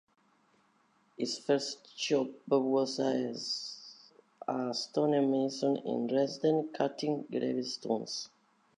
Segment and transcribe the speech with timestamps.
[1.15, 4.09] His first job was as
[4.47, 8.31] a stonemason in Dresden cutting gravestones.